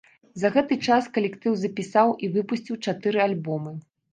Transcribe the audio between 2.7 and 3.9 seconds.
чатыры альбомы.